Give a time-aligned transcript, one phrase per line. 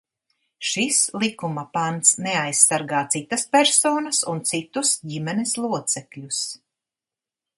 [0.67, 6.43] Šis likuma pants neaizsargā citas personas un citus ģimenes locekļus.